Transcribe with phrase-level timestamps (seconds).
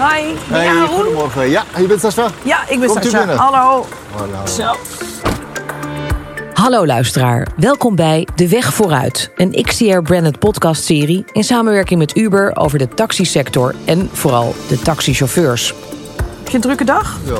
[0.00, 0.88] Hi, ben Hey, jij Haroon?
[0.96, 1.50] goedemorgen.
[1.50, 2.30] Ja, je bent Sascha?
[2.42, 3.18] Ja, ik ben Komt Sascha.
[3.18, 3.36] binnen?
[3.36, 3.86] Hallo.
[4.10, 4.46] Hallo.
[4.46, 4.72] Zo.
[6.52, 12.78] Hallo luisteraar, welkom bij De Weg Vooruit, een XTR-branded podcastserie in samenwerking met Uber over
[12.78, 15.74] de taxisector en vooral de taxichauffeurs.
[16.38, 17.18] Heb je een drukke dag?
[17.24, 17.32] Ja,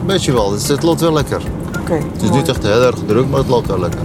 [0.00, 0.50] een beetje wel.
[0.50, 1.40] Dus het loopt wel lekker.
[1.80, 1.92] Oké.
[2.12, 4.00] Het is niet echt heel erg druk, maar het loopt wel lekker.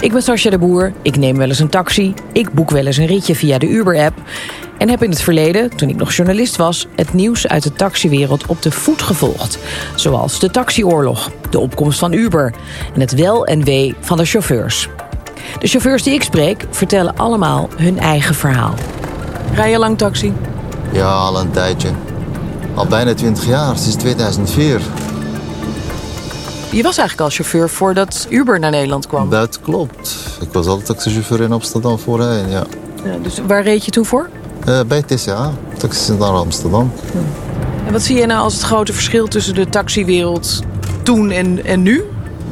[0.00, 2.96] Ik ben Sascha de Boer, ik neem wel eens een taxi, ik boek wel eens
[2.96, 4.16] een ritje via de Uber-app
[4.78, 8.46] en heb in het verleden, toen ik nog journalist was, het nieuws uit de taxiwereld
[8.46, 9.58] op de voet gevolgd.
[9.94, 12.54] Zoals de taxioorlog, de opkomst van Uber
[12.94, 14.88] en het wel en wee van de chauffeurs.
[15.58, 18.74] De chauffeurs die ik spreek vertellen allemaal hun eigen verhaal.
[19.54, 20.32] Rij je lang taxi?
[20.92, 21.88] Ja, al een tijdje.
[22.74, 24.80] Al bijna 20 jaar, sinds 2004.
[26.70, 29.30] Je was eigenlijk al chauffeur voordat Uber naar Nederland kwam.
[29.30, 30.16] Dat klopt.
[30.40, 32.64] Ik was altijd taxichauffeur in Amsterdam voorheen, ja.
[33.04, 34.28] Ja, dus waar reed je toen voor?
[34.64, 36.92] Eh, bij TCA, Taxicentrum Amsterdam.
[37.86, 40.62] En wat zie je nou als het grote verschil tussen de taxiwereld
[41.02, 42.04] toen en, en nu?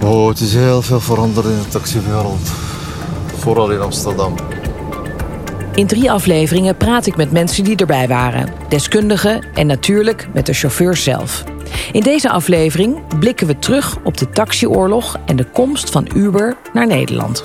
[0.03, 2.51] Oh, het is heel veel veranderd in de taxiwereld.
[3.39, 4.35] Vooral in Amsterdam.
[5.75, 10.53] In drie afleveringen praat ik met mensen die erbij waren, deskundigen en natuurlijk met de
[10.53, 11.45] chauffeurs zelf.
[11.93, 16.87] In deze aflevering blikken we terug op de taxioorlog en de komst van Uber naar
[16.87, 17.45] Nederland.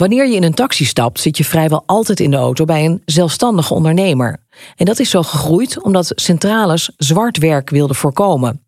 [0.00, 3.02] Wanneer je in een taxi stapt, zit je vrijwel altijd in de auto bij een
[3.04, 4.36] zelfstandige ondernemer.
[4.76, 8.64] En dat is zo gegroeid omdat centrales zwart werk wilden voorkomen.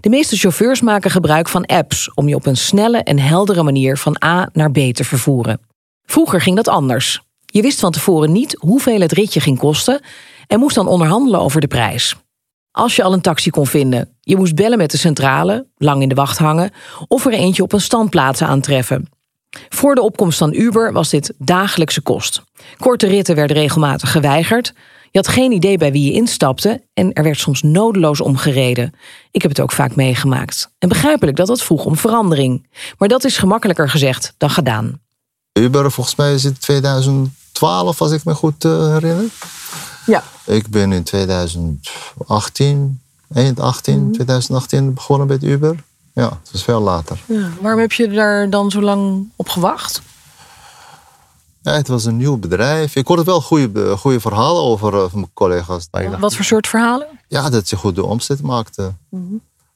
[0.00, 3.98] De meeste chauffeurs maken gebruik van apps om je op een snelle en heldere manier
[3.98, 5.60] van A naar B te vervoeren.
[6.06, 7.20] Vroeger ging dat anders.
[7.44, 10.00] Je wist van tevoren niet hoeveel het ritje ging kosten
[10.46, 12.16] en moest dan onderhandelen over de prijs.
[12.70, 16.08] Als je al een taxi kon vinden, je moest bellen met de centrale, lang in
[16.08, 16.70] de wacht hangen,
[17.08, 19.13] of er eentje op een standplaats aantreffen.
[19.68, 22.42] Voor de opkomst van Uber was dit dagelijkse kost.
[22.78, 24.72] Korte ritten werden regelmatig geweigerd.
[25.10, 28.94] Je had geen idee bij wie je instapte en er werd soms nodeloos omgereden.
[29.30, 30.70] Ik heb het ook vaak meegemaakt.
[30.78, 32.66] En begrijpelijk dat dat vroeg om verandering.
[32.98, 35.00] Maar dat is gemakkelijker gezegd dan gedaan.
[35.52, 39.24] Uber, volgens mij is het 2012, als ik me goed eh, herinner.
[40.06, 40.22] Ja.
[40.46, 43.00] Ik ben in 2018,
[43.34, 45.84] eind 18, 2018 begonnen met Uber.
[46.14, 47.22] Ja, het is veel later.
[47.26, 47.50] ja.
[47.60, 50.02] Waarom heb je daar dan zo lang op gewacht?
[51.62, 52.96] Ja, het was een nieuw bedrijf.
[52.96, 55.88] Ik hoorde wel goede, goede verhalen over eh, van mijn collega's.
[56.18, 57.06] Wat voor soort verhalen?
[57.28, 58.98] Ja, dat ze goed de omzet maakten.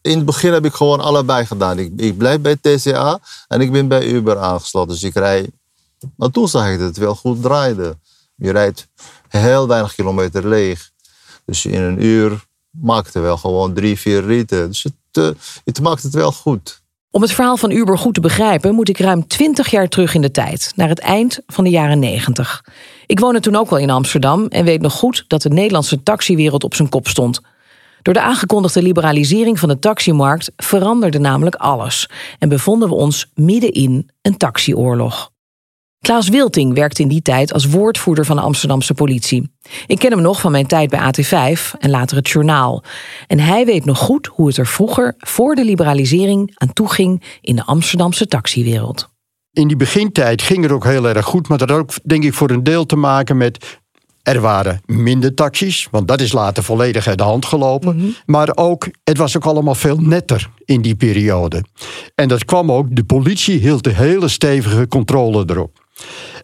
[0.02, 1.78] In het begin heb ik gewoon allebei gedaan.
[1.78, 4.88] Ik, ik blijf bij TCA en ik ben bij Uber aangesloten.
[4.92, 5.50] Dus ik rij...
[6.16, 7.96] Maar toen zag ik dat het wel goed draaide.
[8.34, 8.86] Je rijdt
[9.28, 10.90] heel weinig kilometer leeg.
[11.44, 12.46] Dus in een uur
[12.80, 14.68] maakte wel gewoon drie, vier ritten.
[14.68, 15.28] Dus het, eh,
[15.64, 16.82] het maakt het wel goed.
[17.10, 20.20] Om het verhaal van Uber goed te begrijpen, moet ik ruim 20 jaar terug in
[20.20, 22.64] de tijd, naar het eind van de jaren 90.
[23.06, 26.64] Ik woonde toen ook al in Amsterdam en weet nog goed dat de Nederlandse taxiwereld
[26.64, 27.40] op zijn kop stond.
[28.02, 33.72] Door de aangekondigde liberalisering van de taximarkt veranderde namelijk alles en bevonden we ons midden
[33.72, 35.30] in een taxioorlog.
[36.00, 39.50] Klaas Wilting werkte in die tijd als woordvoerder van de Amsterdamse politie.
[39.86, 42.82] Ik ken hem nog van mijn tijd bij AT5 en later het journaal.
[43.26, 47.22] En hij weet nog goed hoe het er vroeger, voor de liberalisering, aan toe ging
[47.40, 49.08] in de Amsterdamse taxiwereld.
[49.52, 51.48] in die begintijd ging het ook heel erg goed.
[51.48, 53.78] Maar dat had ook, denk ik, voor een deel te maken met.
[54.22, 58.14] Er waren minder taxis, want dat is later volledig uit de hand gelopen.
[58.26, 61.64] Maar ook, het was ook allemaal veel netter in die periode.
[62.14, 65.77] En dat kwam ook, de politie hield de hele stevige controle erop.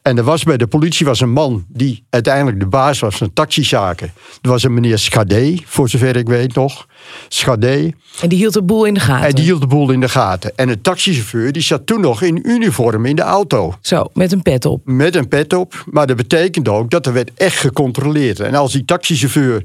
[0.03, 3.33] En er was bij de politie was een man die uiteindelijk de baas was van
[3.33, 4.13] taxizaken.
[4.43, 6.87] Er was een meneer Schadé, voor zover ik weet nog.
[7.29, 7.91] Schadé.
[8.21, 9.27] En die hield de boel in de gaten.
[9.27, 10.53] En die hield de boel in de gaten.
[10.57, 13.75] En een taxichauffeur die zat toen nog in uniform in de auto.
[13.81, 14.81] Zo, met een pet op.
[14.85, 15.85] Met een pet op.
[15.91, 18.41] Maar dat betekende ook dat er werd echt gecontroleerd.
[18.41, 19.63] En als die taxichauffeur,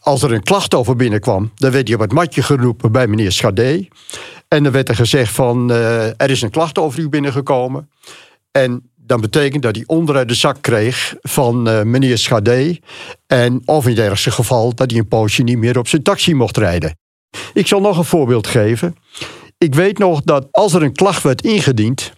[0.00, 1.50] als er een klacht over binnenkwam...
[1.54, 3.88] dan werd hij op het matje geroepen bij meneer Schadé.
[4.48, 7.88] En dan werd er gezegd van, eh, er is een klacht over u binnengekomen.
[8.50, 12.78] En dan betekent dat hij onderuit de zak kreeg van eh, meneer Schadé.
[13.26, 16.34] En of in het ergste geval dat hij een poosje niet meer op zijn taxi
[16.34, 16.98] mocht rijden.
[17.52, 18.96] Ik zal nog een voorbeeld geven.
[19.58, 22.12] Ik weet nog dat als er een klacht werd ingediend,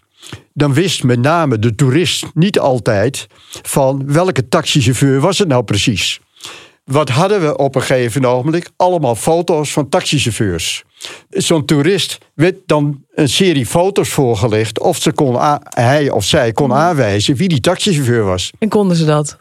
[0.53, 3.27] dan wist met name de toerist niet altijd
[3.63, 6.21] van welke taxichauffeur was het nou precies.
[6.93, 8.71] Wat hadden we op een gegeven ogenblik?
[8.77, 10.85] Allemaal foto's van taxichauffeurs.
[11.29, 15.37] Zo'n toerist werd dan een serie foto's voorgelegd of ze kon
[15.69, 18.51] hij of zij kon aanwijzen wie die taxichauffeur was.
[18.59, 19.39] En konden ze dat?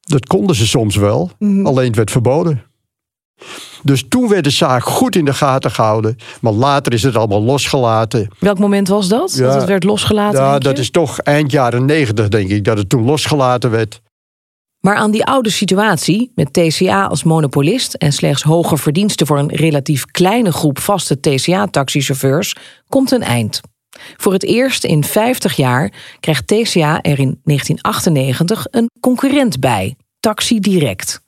[0.00, 2.62] Dat konden ze soms wel, alleen het werd verboden.
[3.82, 6.16] Dus toen werd de zaak goed in de gaten gehouden.
[6.40, 8.28] Maar later is het allemaal losgelaten.
[8.38, 9.34] Welk moment was dat?
[9.34, 9.44] Ja.
[9.44, 10.40] Dat het werd losgelaten?
[10.40, 14.00] Ja, dat is toch eind jaren negentig, denk ik, dat het toen losgelaten werd.
[14.88, 19.54] Maar aan die oude situatie, met TCA als monopolist en slechts hoge verdiensten voor een
[19.54, 22.56] relatief kleine groep vaste TCA-taxichauffeurs,
[22.86, 23.60] komt een eind.
[24.16, 30.60] Voor het eerst in 50 jaar krijgt TCA er in 1998 een concurrent bij, Taxi
[30.60, 31.20] Direct.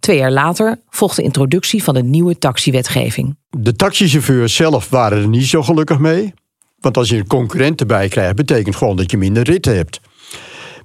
[0.00, 3.36] Twee jaar later volgt de introductie van de nieuwe taxiwetgeving.
[3.48, 6.34] De taxichauffeurs zelf waren er niet zo gelukkig mee.
[6.78, 10.00] Want als je een concurrent erbij krijgt, betekent gewoon dat je minder ritten hebt.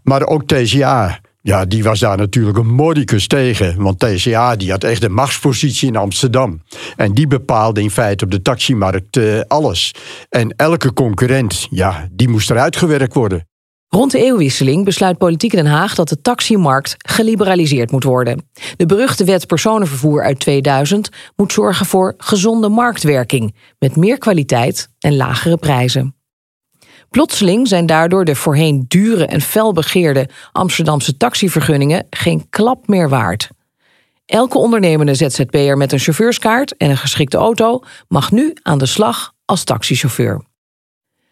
[0.04, 3.82] Maar ook TCA, ja, die was daar natuurlijk een modicus tegen.
[3.82, 6.62] Want TCA die had echt een machtspositie in Amsterdam.
[6.96, 9.94] En die bepaalde in feite op de taximarkt uh, alles.
[10.30, 13.48] En elke concurrent, ja, die moest eruit gewerkt worden.
[13.88, 18.50] Rond de eeuwwisseling besluit politiek Den Haag dat de taximarkt geliberaliseerd moet worden.
[18.78, 25.16] De beruchte wet personenvervoer uit 2000 moet zorgen voor gezonde marktwerking, met meer kwaliteit en
[25.16, 26.16] lagere prijzen.
[27.16, 33.50] Plotseling zijn daardoor de voorheen dure en felbegeerde Amsterdamse taxivergunningen geen klap meer waard.
[34.26, 39.34] Elke ondernemende ZZP'er met een chauffeurskaart en een geschikte auto mag nu aan de slag
[39.46, 40.44] als taxichauffeur.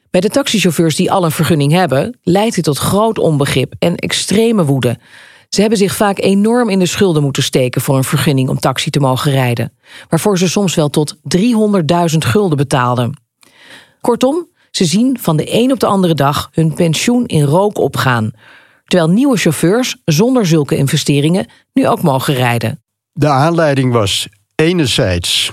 [0.10, 4.66] Bij de taxichauffeurs die al een vergunning hebben, leidt dit tot groot onbegrip en extreme
[4.66, 5.00] woede.
[5.50, 8.90] Ze hebben zich vaak enorm in de schulden moeten steken voor een vergunning om taxi
[8.90, 9.74] te mogen rijden,
[10.10, 13.22] waarvoor ze soms wel tot 300.000 gulden betaalden.
[14.02, 18.32] Kortom, ze zien van de een op de andere dag hun pensioen in rook opgaan,
[18.86, 22.84] terwijl nieuwe chauffeurs zonder zulke investeringen nu ook mogen rijden.
[23.12, 25.52] De aanleiding was enerzijds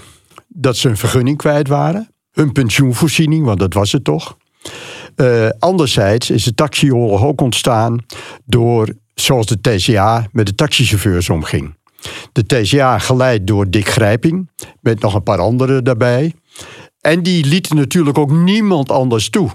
[0.49, 4.37] dat ze een vergunning kwijt waren, hun pensioenvoorziening, want dat was het toch.
[5.17, 7.99] Uh, anderzijds is de taxioorlog ook ontstaan
[8.45, 11.79] door zoals de TCA met de taxichauffeurs omging.
[12.33, 14.51] De TCA geleid door Dick Grijping,
[14.81, 16.35] met nog een paar anderen daarbij.
[17.01, 19.51] En die lieten natuurlijk ook niemand anders toe.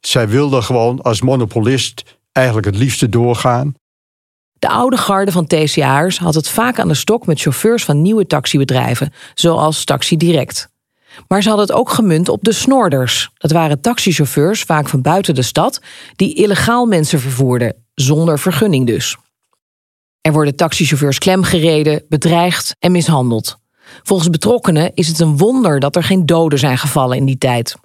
[0.00, 3.74] Zij wilden gewoon als monopolist eigenlijk het liefste doorgaan.
[4.58, 8.26] De oude garde van TCA'ers had het vaak aan de stok met chauffeurs van nieuwe
[8.26, 10.68] taxibedrijven, zoals Taxi Direct.
[11.28, 13.30] Maar ze hadden het ook gemunt op de snorders.
[13.34, 15.80] Dat waren taxichauffeurs, vaak van buiten de stad,
[16.16, 19.16] die illegaal mensen vervoerden, zonder vergunning dus.
[20.20, 23.58] Er worden taxichauffeurs klemgereden, bedreigd en mishandeld.
[24.02, 27.76] Volgens betrokkenen is het een wonder dat er geen doden zijn gevallen in die tijd.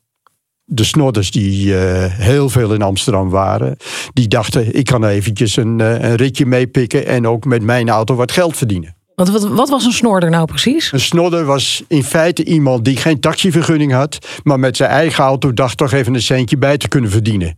[0.65, 3.77] De snorders die uh, heel veel in Amsterdam waren,
[4.13, 8.15] die dachten ik kan eventjes een, uh, een ritje meepikken en ook met mijn auto
[8.15, 8.95] wat geld verdienen.
[9.15, 10.91] Want wat, wat, was een snorder nou precies?
[10.91, 15.53] Een snorder was in feite iemand die geen taxivergunning had, maar met zijn eigen auto
[15.53, 17.57] dacht toch even een centje bij te kunnen verdienen.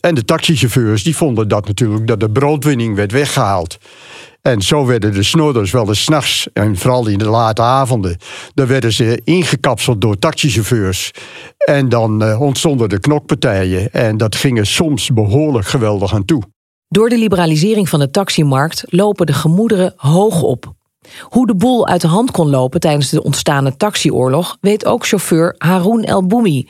[0.00, 3.78] En de taxichauffeurs die vonden dat natuurlijk dat de broodwinning werd weggehaald.
[4.48, 8.16] En zo werden de snorders wel eens s'nachts, en vooral in de late avonden,
[8.54, 11.10] dan werden ze ingekapseld door taxichauffeurs.
[11.56, 13.92] En dan uh, ontstonden de knokpartijen.
[13.92, 16.42] En dat ging soms behoorlijk geweldig aan toe.
[16.88, 20.72] Door de liberalisering van de taximarkt lopen de gemoederen hoog op.
[21.20, 25.54] Hoe de boel uit de hand kon lopen tijdens de ontstaande taxioorlog weet ook chauffeur
[25.58, 26.68] Haroun El Boumi.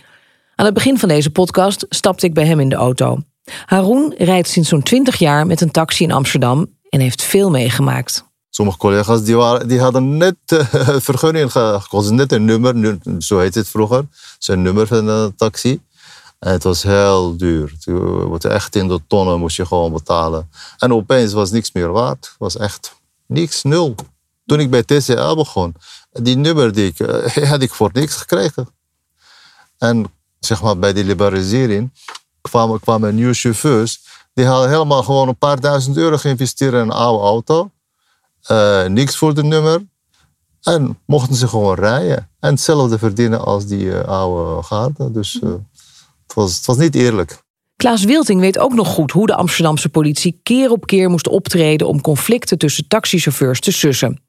[0.54, 3.18] Aan het begin van deze podcast stapte ik bij hem in de auto.
[3.66, 8.24] Haroun rijdt sinds zo'n 20 jaar met een taxi in Amsterdam en heeft veel meegemaakt.
[8.50, 10.60] Sommige collega's die waren, die hadden net uh,
[10.98, 11.52] vergunning
[12.10, 14.06] net een nummer, zo heet het vroeger,
[14.38, 15.80] zijn nummer van de taxi.
[16.38, 17.72] En het was heel duur.
[18.32, 20.50] Het echt in de tonnen moest je gewoon betalen.
[20.78, 22.26] En opeens was niks meer waard.
[22.26, 22.94] Het was echt
[23.26, 23.94] niks, nul.
[24.46, 25.74] Toen ik bij TCA begon,
[26.10, 26.98] die nummer die ik,
[27.36, 28.68] uh, had ik voor niks gekregen.
[29.78, 31.92] En zeg maar bij die liberalisering
[32.40, 34.00] kwamen, kwamen nieuwe chauffeurs.
[34.34, 37.70] Die hadden helemaal gewoon een paar duizend euro geïnvesteerd in een oude auto.
[38.50, 39.86] Uh, niks voor de nummer.
[40.62, 42.30] En mochten ze gewoon rijden.
[42.40, 45.10] En hetzelfde verdienen als die uh, oude garde.
[45.10, 45.32] Dus
[46.26, 47.42] het was, het was niet eerlijk.
[47.76, 51.88] Klaas Wilting weet ook nog goed hoe de Amsterdamse politie keer op keer moest optreden
[51.88, 54.20] om conflicten tussen taxichauffeurs te sussen.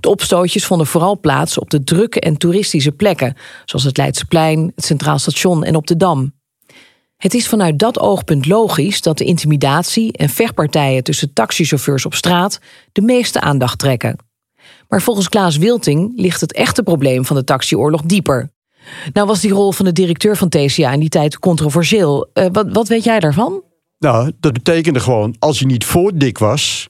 [0.00, 4.84] De opstootjes vonden vooral plaats op de drukke en toeristische plekken, zoals het Leidseplein, het
[4.84, 6.32] Centraal Station en op de Dam.
[7.24, 12.58] Het is vanuit dat oogpunt logisch dat de intimidatie en vechtpartijen tussen taxichauffeurs op straat
[12.92, 14.18] de meeste aandacht trekken.
[14.88, 18.52] Maar volgens Klaas Wilting ligt het echte probleem van de taxioorlog dieper.
[19.12, 22.30] Nou was die rol van de directeur van TCA in die tijd controversieel.
[22.34, 23.62] Uh, wat, wat weet jij daarvan?
[23.98, 26.88] Nou, dat betekende gewoon, als je niet voor dik was,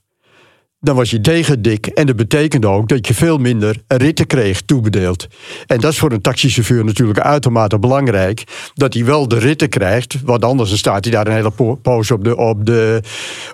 [0.85, 1.87] dan was je tegen dik.
[1.87, 5.27] En dat betekende ook dat je veel minder ritten kreeg toebedeeld.
[5.67, 8.45] En dat is voor een taxichauffeur natuurlijk uitermate belangrijk.
[8.75, 10.17] Dat hij wel de ritten krijgt.
[10.25, 13.01] Want anders dan staat hij daar een hele poos op de, op de,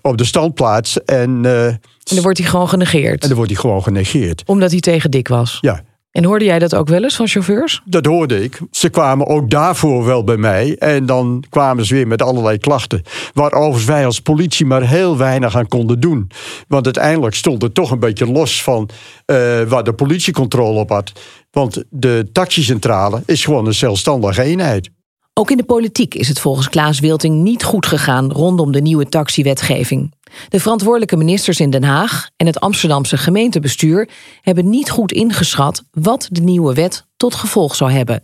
[0.00, 1.04] op de standplaats.
[1.04, 3.22] En, uh, en dan wordt hij gewoon genegeerd.
[3.22, 4.42] En dan wordt hij gewoon genegeerd.
[4.46, 5.58] Omdat hij tegen dik was.
[5.60, 5.82] Ja.
[6.10, 7.82] En hoorde jij dat ook wel eens van chauffeurs?
[7.84, 8.60] Dat hoorde ik.
[8.70, 10.76] Ze kwamen ook daarvoor wel bij mij.
[10.78, 13.02] En dan kwamen ze weer met allerlei klachten.
[13.32, 16.30] Waar wij als politie maar heel weinig aan konden doen.
[16.68, 18.88] Want uiteindelijk stond het toch een beetje los van
[19.26, 21.12] uh, waar de politie controle op had.
[21.50, 24.90] Want de taxicentrale is gewoon een zelfstandige eenheid.
[25.32, 29.08] Ook in de politiek is het volgens Klaas Wilting niet goed gegaan rondom de nieuwe
[29.08, 30.14] taxiwetgeving.
[30.48, 34.08] De verantwoordelijke ministers in Den Haag en het Amsterdamse gemeentebestuur
[34.40, 38.22] hebben niet goed ingeschat wat de nieuwe wet tot gevolg zou hebben.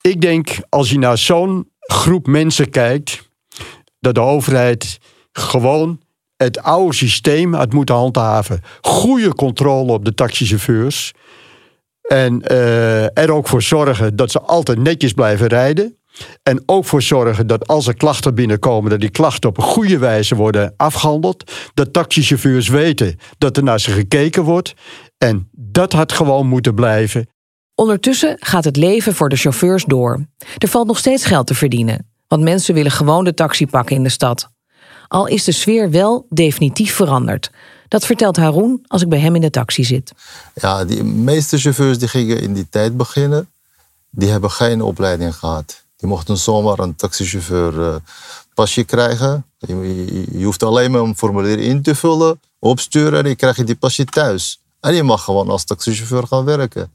[0.00, 3.28] Ik denk, als je naar zo'n groep mensen kijkt,
[4.00, 4.98] dat de overheid
[5.32, 6.00] gewoon
[6.36, 8.60] het oude systeem had moeten handhaven.
[8.80, 11.12] Goede controle op de taxichauffeurs.
[12.02, 15.96] En uh, er ook voor zorgen dat ze altijd netjes blijven rijden.
[16.42, 19.98] En ook voor zorgen dat als er klachten binnenkomen, dat die klachten op een goede
[19.98, 21.52] wijze worden afgehandeld.
[21.74, 24.74] Dat taxichauffeurs weten dat er naar ze gekeken wordt.
[25.18, 27.28] En dat had gewoon moeten blijven.
[27.74, 30.26] Ondertussen gaat het leven voor de chauffeurs door.
[30.58, 34.02] Er valt nog steeds geld te verdienen, want mensen willen gewoon de taxi pakken in
[34.02, 34.50] de stad.
[35.08, 37.50] Al is de sfeer wel definitief veranderd.
[37.88, 40.12] Dat vertelt Haroon als ik bij hem in de taxi zit.
[40.54, 43.48] Ja, de meeste chauffeurs die gingen in die tijd beginnen,
[44.10, 45.84] die hebben geen opleiding gehad.
[46.02, 47.94] Je mocht een zomaar een taxichauffeur uh,
[48.54, 49.46] pasje krijgen.
[49.58, 53.64] Je, je, hoeft alleen maar een formulier in te vullen, opsturen en dan krijg je
[53.64, 54.60] die pasje thuis.
[54.80, 56.92] En je mag gewoon als taxichauffeur gaan werken.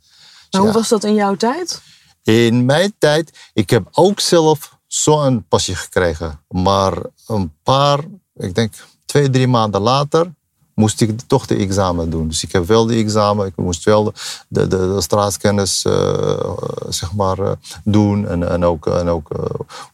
[0.51, 1.81] Maar hoe was dat in jouw tijd?
[2.23, 6.39] In mijn tijd, ik heb ook zelf zo'n pasje gekregen.
[6.47, 6.97] Maar
[7.27, 7.99] een paar,
[8.35, 8.73] ik denk
[9.05, 10.33] twee, drie maanden later,
[10.77, 12.27] moest ik toch de examen doen.
[12.27, 14.13] Dus ik heb wel de examen, ik moest wel
[14.47, 16.57] de, de, de straatkennis uh,
[16.89, 17.51] zeg maar, uh,
[17.83, 18.27] doen.
[18.27, 19.45] En, en ook, en ook uh,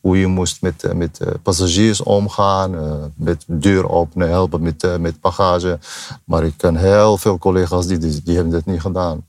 [0.01, 2.71] hoe je moest met, met passagiers omgaan,
[3.15, 5.79] met deur openen, helpen met, met bagage.
[6.25, 9.23] Maar ik ken heel veel collega's die, die, die hebben dat niet gedaan.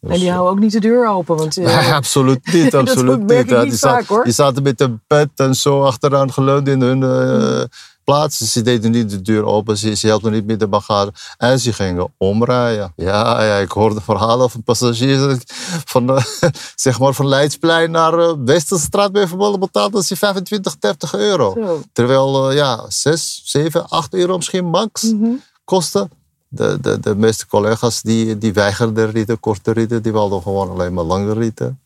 [0.00, 1.36] Dus, en die houden ook niet de deur open.
[1.36, 3.50] Want, uh, absoluut niet, absoluut niet.
[3.50, 7.00] niet die, vaak, zat, die zaten met een pet en zo achteraan geleund in hun
[7.00, 7.62] uh,
[8.04, 8.52] plaats.
[8.52, 11.12] Ze deden niet de deur open, ze, ze niet met de bagage.
[11.36, 12.92] En ze gingen omrijden.
[12.96, 15.38] Ja, ja ik hoorde verhalen van passagiers.
[15.84, 16.24] Van, uh,
[16.74, 21.54] zeg maar van Leidsplein naar uh, Westerstraat bijvoorbeeld betaalden ze 25, 30 euro.
[21.54, 21.82] Zo.
[21.92, 25.42] Terwijl uh, ja, 6, 7, 8 euro misschien max mm -hmm.
[25.64, 26.08] kostte.
[26.48, 30.92] De, de, de meeste collega's die, die weigerden ritten, korte ritten, die wilden gewoon alleen
[30.92, 31.81] maar lange ritten.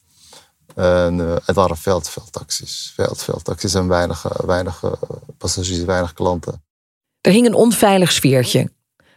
[0.76, 2.92] En uh, het waren veel te veel taxis.
[2.94, 4.82] Veel te veel taxis en weinig, weinig
[5.38, 6.62] passagiers, weinig klanten.
[7.20, 8.70] Er hing een onveilig sfeertje.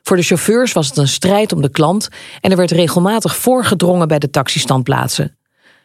[0.04, 2.08] Voor de chauffeurs was het een strijd om de klant
[2.42, 5.38] en er werd regelmatig voorgedrongen bij de taxistandplaatsen.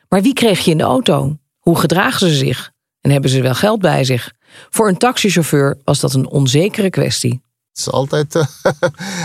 [0.08, 1.36] Maar wie kreeg je in de auto?
[1.58, 2.72] Hoe gedragen ze zich?
[3.00, 4.32] En hebben ze wel geld bij zich?
[4.70, 7.42] Voor een taxichauffeur was dat een onzekere kwestie.
[7.74, 8.42] Het is altijd uh,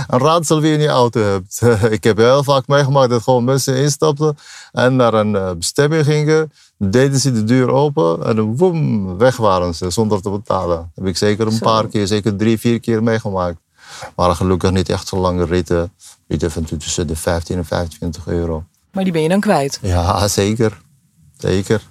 [0.08, 1.62] een raadsel wie je in je auto hebt.
[1.98, 4.38] ik heb heel vaak meegemaakt dat gewoon mensen instapten
[4.72, 6.52] en naar een uh, bestemming gingen.
[6.78, 10.78] Deden ze de deur open en woem, weg waren ze zonder te betalen.
[10.78, 11.66] Dat heb ik zeker een Zo.
[11.66, 13.58] paar keer, zeker drie, vier keer meegemaakt.
[14.16, 15.94] Maar gelukkig niet echt zo lange ritten.
[16.28, 18.64] Ritten van tussen de 15 en 25 euro.
[18.92, 19.80] Maar die ben je dan kwijt?
[19.82, 20.82] Ja, zeker.
[21.38, 21.82] Zeker.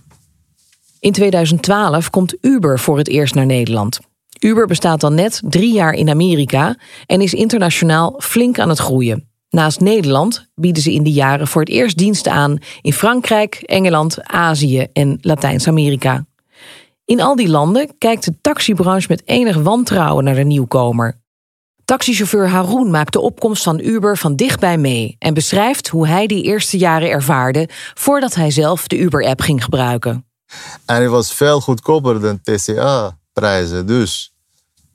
[1.01, 4.01] In 2012 komt Uber voor het eerst naar Nederland.
[4.39, 6.77] Uber bestaat dan net drie jaar in Amerika
[7.07, 9.29] en is internationaal flink aan het groeien.
[9.51, 14.19] Naast Nederland bieden ze in die jaren voor het eerst diensten aan in Frankrijk, Engeland,
[14.23, 16.27] Azië en Latijns-Amerika.
[17.05, 21.21] In al die landen kijkt de taxibranche met enig wantrouwen naar de nieuwkomer.
[21.85, 26.43] Taxichauffeur Haroon maakt de opkomst van Uber van dichtbij mee en beschrijft hoe hij die
[26.43, 30.27] eerste jaren ervaarde voordat hij zelf de Uber-app ging gebruiken.
[30.85, 33.87] En het was veel goedkoper dan TCA prijzen.
[33.87, 34.33] Dus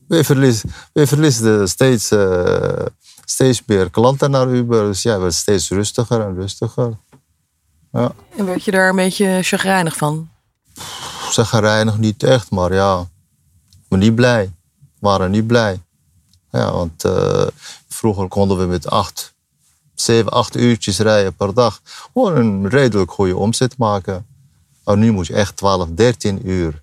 [0.07, 2.85] we verliezen, we verliezen steeds, uh,
[3.25, 4.83] steeds meer klanten naar Uber.
[4.85, 6.97] Dus ja, we werden steeds rustiger en rustiger.
[7.91, 8.11] Ja.
[8.37, 10.29] En werd je daar een beetje chagrijnig van?
[11.29, 13.07] Chagrijnig niet echt, maar ja,
[13.87, 14.51] maar niet blij.
[14.79, 15.81] We waren niet blij.
[16.51, 17.47] Ja, want uh,
[17.87, 19.33] vroeger konden we met acht,
[19.95, 21.81] zeven, acht uurtjes rijden per dag.
[21.83, 24.25] Gewoon een redelijk goede omzet maken.
[24.83, 26.82] Maar nu moet je echt 12, 13 uur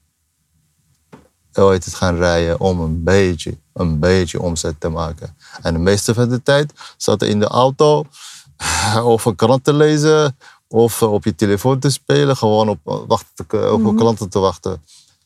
[1.53, 5.37] ooit het gaan rijden om een beetje, een beetje omzet te maken.
[5.63, 8.05] En de meeste van de tijd zat in de auto
[9.15, 10.37] of een krant te lezen
[10.69, 14.83] of op je telefoon te spelen, gewoon op, wachten, op mm klanten te wachten.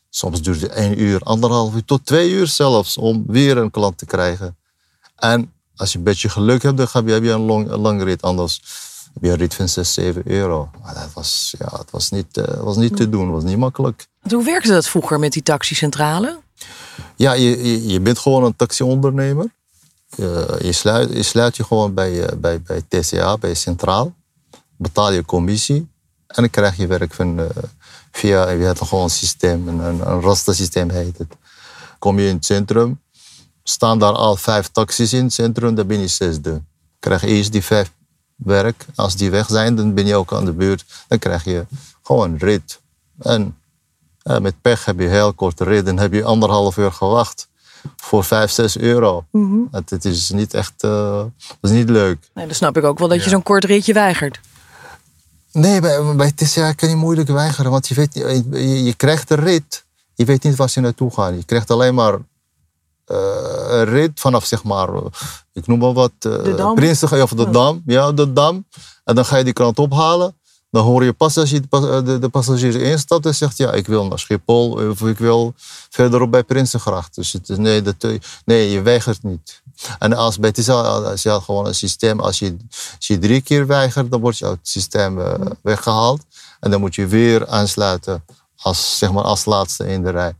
[0.09, 4.05] Soms duurde één uur, anderhalf uur tot twee uur zelfs om weer een klant te
[4.05, 4.57] krijgen.
[5.15, 8.21] En als je een beetje geluk hebt, dan heb je een, long, een lange rit.
[8.21, 8.61] Anders
[9.21, 10.69] je een rit van 6, 7 euro.
[10.81, 14.07] Maar dat was, ja, het was niet, uh, was niet te doen, was niet makkelijk.
[14.29, 16.39] Hoe werkte dat vroeger met die taxicentrale?
[17.15, 19.53] Ja, je, je, je bent gewoon een taxiondernemer.
[20.15, 24.13] Je, je, sluit, je sluit je gewoon bij, bij, bij TCA, bij Centraal.
[24.77, 25.87] betaal je commissie
[26.27, 27.45] en dan krijg je werk van, uh,
[28.11, 31.37] via je hebt gewoon een systeem, een, een, een rastersysteem heet het.
[31.99, 33.01] Kom je in het centrum,
[33.63, 36.61] staan daar al vijf taxis in het centrum, dan ben je zesde.
[36.99, 37.91] Krijg je eerst die vijf
[38.35, 38.85] werk.
[38.95, 40.85] Als die weg zijn, dan ben je ook aan de beurt.
[41.07, 41.65] Dan krijg je
[42.03, 42.81] gewoon een rit.
[43.19, 43.57] En
[44.23, 45.85] uh, met pech heb je heel korte rit.
[45.85, 47.47] Dan heb je anderhalf uur gewacht
[47.95, 49.25] voor 5, 6 euro.
[49.31, 49.59] Mhm.
[49.71, 52.29] het, het is niet echt uh, dat is niet leuk.
[52.33, 54.39] Nee, dan snap ik ook wel dat je zo'n kort ritje weigert.
[55.51, 56.33] Nee, bij, bij
[56.75, 57.71] kan je moeilijk weigeren.
[57.71, 59.85] Want je, weet, je, je krijgt een rit.
[60.13, 61.35] Je weet niet waar je naartoe gaat.
[61.35, 62.17] Je krijgt alleen maar
[63.11, 64.89] uh, vanaf, zeg maar,
[65.53, 66.11] ik noem maar wat.
[66.27, 66.75] Uh, Dam?
[66.75, 67.81] Prinsen, of de Dam.
[67.85, 68.65] Ja, de Dam.
[69.03, 70.35] En dan ga je die krant ophalen.
[70.71, 74.07] Dan hoor je pas als je de, de passagiers instapt en zegt: Ja, ik wil
[74.07, 75.53] naar Schiphol of ik wil
[75.89, 77.15] verderop bij Prinsengracht.
[77.15, 78.07] Dus het, nee, dat,
[78.45, 79.61] nee, je weigert niet.
[79.99, 82.57] En als bij het als je gewoon een systeem, als je,
[82.95, 86.21] als je drie keer weigert, dan word je uit het systeem uh, weggehaald.
[86.59, 88.23] En dan moet je weer aansluiten
[88.55, 90.33] als, zeg maar, als laatste in de rij.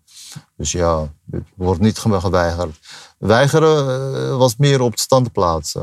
[0.58, 2.80] Dus ja, het wordt niet geweigerd.
[3.18, 5.76] Weigeren was meer op de standplaats.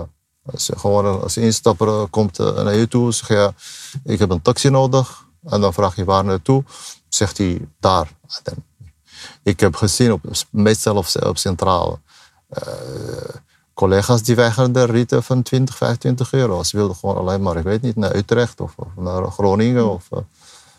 [0.52, 3.52] Als je gewoon als instapper komt naar je toe, zeg je,
[4.04, 5.24] ik heb een taxi nodig.
[5.44, 6.64] En dan vraag je waar naartoe.
[7.08, 8.10] Zegt hij, daar.
[9.42, 11.98] Ik heb gezien, op, meestal op, op centrale,
[12.50, 12.66] uh,
[13.74, 16.62] collega's die weigerden ritten van 20, 25 euro.
[16.62, 19.90] Ze wilden gewoon alleen maar, ik weet niet, naar Utrecht of, of naar Groningen.
[19.90, 20.18] Of, uh,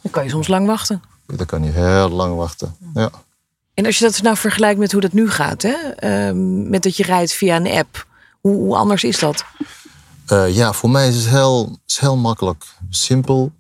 [0.01, 1.03] dan kan je soms lang wachten.
[1.25, 3.12] Dan kan je heel lang wachten, ja.
[3.74, 5.75] En als je dat nou vergelijkt met hoe dat nu gaat, hè?
[6.30, 8.08] Uh, met dat je rijdt via een app,
[8.42, 9.46] hoe, hoe anders is dat?
[10.32, 12.65] Uh, ja, voor mij is het heel, heel makkelijk.
[12.89, 13.51] Simpel.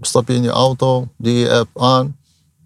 [0.00, 2.16] Stap je in je auto, die app aan.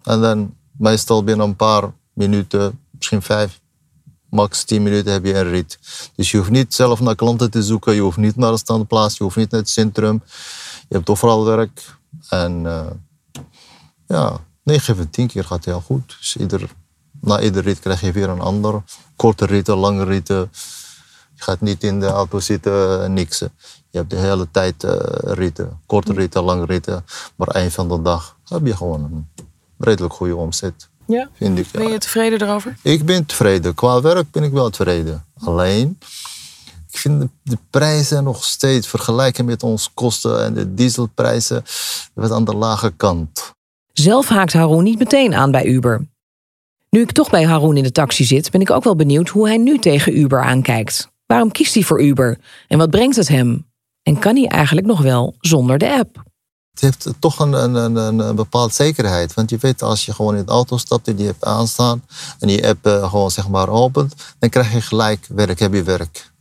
[0.03, 3.59] En dan meestal binnen een paar minuten, misschien vijf,
[4.29, 5.79] max tien minuten heb je een rit.
[6.15, 7.93] Dus je hoeft niet zelf naar klanten te zoeken.
[7.93, 9.17] Je hoeft niet naar de standplaats.
[9.17, 10.21] Je hoeft niet naar het centrum.
[10.87, 11.97] Je hebt overal werk.
[12.29, 12.85] En uh,
[14.07, 16.15] ja, 9 van 10 keer gaat het heel goed.
[16.19, 16.69] Dus ieder,
[17.21, 18.83] na ieder rit krijg je weer een ander.
[19.15, 20.51] Korte ritten, lange ritten.
[21.35, 23.51] Je gaat niet in de auto zitten en niksen.
[23.89, 25.79] Je hebt de hele tijd uh, ritten.
[25.85, 27.05] Korte ritten, lange ritten.
[27.35, 29.27] Maar eind van de dag heb je gewoon een
[29.77, 30.89] redelijk goede omzet.
[31.05, 31.29] Ja?
[31.33, 32.77] Vind ik, ben je tevreden erover?
[32.81, 33.73] Ik ben tevreden.
[33.73, 35.25] Qua werk ben ik wel tevreden.
[35.39, 35.99] Alleen,
[36.91, 41.63] ik vind de, de prijzen nog steeds vergelijken met onze kosten en de dieselprijzen
[42.13, 43.54] wat aan de lage kant.
[43.99, 46.07] Zelf haakt Haroon niet meteen aan bij Uber.
[46.89, 49.47] Nu ik toch bij Haroon in de taxi zit, ben ik ook wel benieuwd hoe
[49.47, 51.09] hij nu tegen Uber aankijkt.
[51.25, 52.37] Waarom kiest hij voor Uber?
[52.67, 53.65] En wat brengt het hem?
[54.03, 56.23] En kan hij eigenlijk nog wel zonder de app?
[56.71, 59.33] Het heeft toch een, een, een, een bepaalde zekerheid.
[59.33, 62.03] Want je weet, als je gewoon in de auto stapt en die app aanstaan
[62.39, 65.83] en die app uh, gewoon zeg maar opent, dan krijg je gelijk werk, heb je
[65.83, 66.31] werk.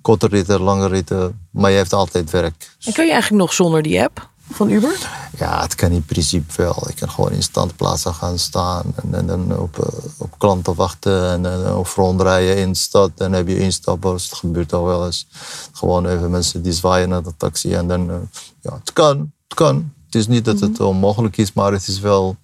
[0.00, 2.76] Korte ritten, lange ritten, maar je hebt altijd werk.
[2.84, 5.28] En kun je eigenlijk nog zonder die app van Uber?
[5.38, 6.88] Ja, het kan in principe wel.
[6.88, 11.86] Ik kan gewoon in standplaatsen gaan staan en dan op, op klanten wachten en op
[11.86, 13.10] rondrijden in de stad.
[13.14, 15.26] Dan heb je instappers, dat gebeurt al wel eens.
[15.72, 18.16] Gewoon even mensen die zwaaien naar de taxi en dan, uh,
[18.60, 19.92] ja, het kan, het kan.
[20.06, 22.36] Het is niet dat het onmogelijk is, maar het is wel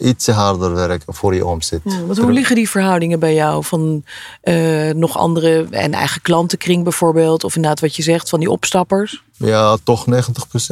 [0.00, 1.80] iets harder werk voor je omzet.
[1.84, 3.64] Ja, want hoe liggen die verhoudingen bij jou?
[3.64, 4.04] Van
[4.44, 7.44] uh, nog andere en eigen klantenkring bijvoorbeeld?
[7.44, 9.22] Of inderdaad wat je zegt van die opstappers?
[9.36, 10.06] Ja, toch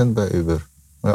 [0.05, 0.67] 90% bij Uber.
[1.03, 1.13] Ja.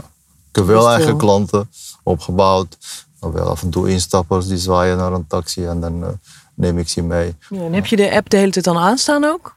[0.50, 1.70] Ik heb wel eigen klanten
[2.04, 2.78] opgebouwd.
[3.20, 6.08] Maar wel af en toe instappers die zwaaien naar een taxi en dan uh,
[6.54, 7.36] neem ik ze mee.
[7.50, 9.56] Ja, en heb je de app de hele tijd dan aanstaan ook?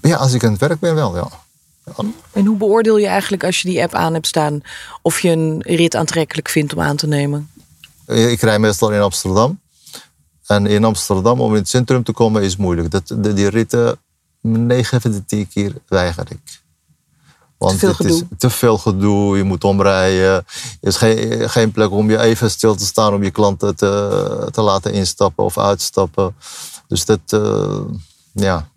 [0.00, 1.28] Ja, als ik aan het werk ben wel, ja.
[1.84, 2.04] Ja.
[2.32, 4.60] En hoe beoordeel je eigenlijk als je die app aan hebt staan...
[5.02, 7.50] of je een rit aantrekkelijk vindt om aan te nemen?
[8.06, 9.60] Ik rij meestal in Amsterdam.
[10.46, 12.90] En in Amsterdam, om in het centrum te komen, is moeilijk.
[12.90, 13.98] Dat, de, die ritten,
[14.40, 16.62] 9 van de 10 keer weiger ik.
[17.58, 18.16] Want te veel het gedoe.
[18.16, 20.34] is te veel gedoe, je moet omrijden.
[20.34, 20.44] Er
[20.80, 24.60] is geen, geen plek om je even stil te staan om je klanten te, te
[24.60, 26.36] laten instappen of uitstappen.
[26.88, 27.80] Dus dat, uh,
[28.32, 28.68] ja,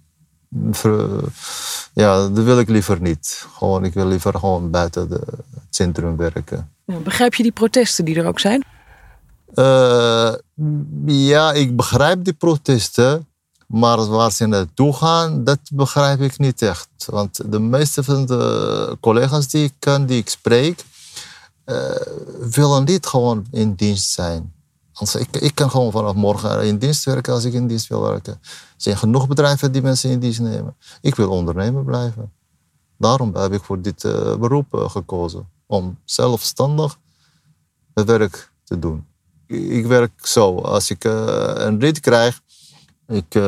[1.93, 3.45] ja, dat wil ik liever niet.
[3.57, 5.21] Gewoon, ik wil liever gewoon buiten de,
[5.53, 6.71] het centrum werken.
[6.85, 8.63] Ja, begrijp je die protesten die er ook zijn?
[9.55, 10.33] Uh,
[11.05, 13.27] ja, ik begrijp die protesten.
[13.67, 16.89] Maar waar ze naartoe gaan, dat begrijp ik niet echt.
[17.05, 20.83] Want de meeste van de collega's die ik ken, die ik spreek,
[21.65, 21.91] uh,
[22.39, 24.53] willen niet gewoon in dienst zijn.
[24.99, 28.33] Ik, ik kan gewoon vanaf morgen in dienst werken als ik in dienst wil werken.
[28.33, 30.75] Er zijn genoeg bedrijven die mensen in dienst nemen.
[31.01, 32.31] Ik wil ondernemer blijven.
[32.97, 35.49] Daarom heb ik voor dit uh, beroep uh, gekozen.
[35.65, 36.97] Om zelfstandig
[37.93, 39.05] het werk te doen.
[39.47, 40.57] Ik werk zo.
[40.57, 42.41] Als ik een rit krijg,
[43.07, 43.41] ik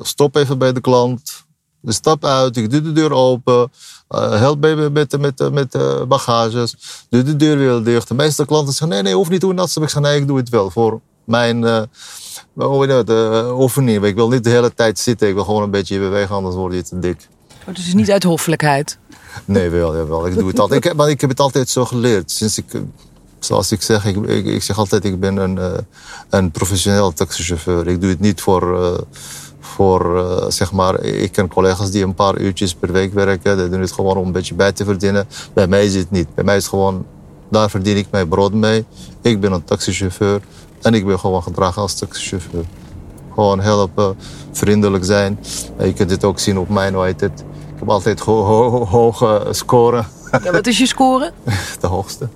[0.00, 1.45] stop even bij de klant.
[1.82, 3.70] Ik stap uit, ik doe de deur open.
[4.10, 6.74] Uh, help me met, met, met uh, bagages.
[7.08, 8.08] Doe de deur weer dicht.
[8.08, 9.76] De meeste klanten zeggen: nee, nee, hoef niet doen dat.
[9.80, 14.04] Ik zeg: nee, ik doe het wel voor mijn uh, oefening.
[14.04, 15.28] Ik wil niet de hele tijd zitten.
[15.28, 17.28] Ik wil gewoon een beetje bewegen, anders word je te dik.
[17.68, 18.98] Oh, dus niet uit hoffelijkheid?
[19.44, 20.26] Nee, wel, wel.
[20.26, 20.84] Ik doe het altijd.
[20.84, 22.30] Ik, maar ik heb het altijd zo geleerd.
[22.30, 22.82] Sinds ik,
[23.38, 25.72] zoals ik zeg, ik, ik, ik zeg altijd: ik ben een, uh,
[26.30, 27.86] een professioneel taxichauffeur.
[27.86, 29.06] Ik doe het niet voor
[29.66, 33.56] voor, uh, zeg maar, ik ken collega's die een paar uurtjes per week werken.
[33.56, 35.26] Die doen het gewoon om een beetje bij te verdienen.
[35.52, 36.34] Bij mij is het niet.
[36.34, 37.06] Bij mij is het gewoon,
[37.48, 38.84] daar verdien ik mijn brood mee.
[39.20, 40.40] Ik ben een taxichauffeur
[40.82, 42.64] en ik ben gewoon gedragen als taxichauffeur.
[43.34, 44.16] Gewoon helpen,
[44.52, 45.38] vriendelijk zijn.
[45.78, 47.40] Je kunt dit ook zien op mijn, hoe heet het.
[47.74, 50.06] Ik heb altijd ho ho hoge scoren.
[50.44, 51.32] Ja, wat is je score?
[51.80, 52.28] De hoogste.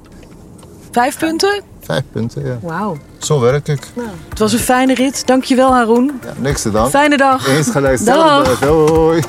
[0.90, 1.69] Vijf punten?
[1.90, 2.58] Vijf punten, ja.
[2.62, 2.96] Wauw.
[3.18, 3.86] Zo werk ik.
[3.94, 5.26] Nou, het was een fijne rit.
[5.26, 6.20] Dankjewel, Haroon.
[6.24, 6.90] Ja, niks te danken.
[6.90, 7.48] Fijne dag.
[7.48, 8.04] Eens gelijk.
[8.04, 8.58] Dag.
[8.58, 9.22] Doei.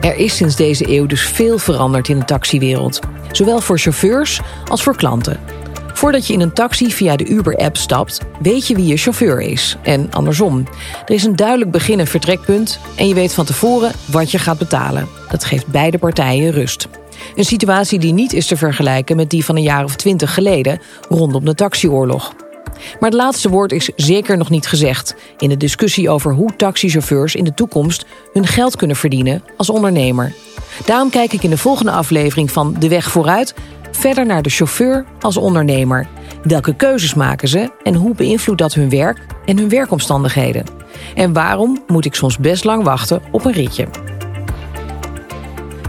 [0.00, 3.00] Er is sinds deze eeuw dus veel veranderd in de taxiwereld.
[3.32, 5.40] Zowel voor chauffeurs als voor klanten.
[5.92, 9.76] Voordat je in een taxi via de Uber-app stapt, weet je wie je chauffeur is.
[9.82, 10.64] En andersom.
[11.06, 14.58] Er is een duidelijk begin- en vertrekpunt en je weet van tevoren wat je gaat
[14.58, 15.08] betalen.
[15.30, 16.88] Dat geeft beide partijen rust.
[17.34, 20.80] Een situatie die niet is te vergelijken met die van een jaar of twintig geleden
[21.08, 22.32] rondom de taxioorlog.
[23.00, 27.34] Maar het laatste woord is zeker nog niet gezegd in de discussie over hoe taxichauffeurs
[27.34, 30.32] in de toekomst hun geld kunnen verdienen als ondernemer.
[30.84, 33.54] Daarom kijk ik in de volgende aflevering van De Weg vooruit
[33.90, 36.06] verder naar de chauffeur als ondernemer.
[36.42, 40.64] Welke keuzes maken ze en hoe beïnvloedt dat hun werk en hun werkomstandigheden?
[41.14, 44.11] En waarom moet ik soms best lang wachten op een ritje?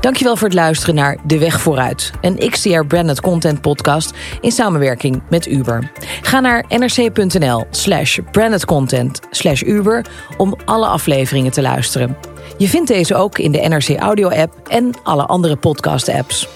[0.03, 5.21] Dankjewel voor het luisteren naar De Weg Vooruit, een XTR Branded Content podcast in samenwerking
[5.29, 5.91] met Uber.
[6.21, 10.05] Ga naar nrc.nl slash brandedcontent slash Uber
[10.37, 12.17] om alle afleveringen te luisteren.
[12.57, 16.47] Je vindt deze ook in de NRC Audio app en alle andere podcast apps.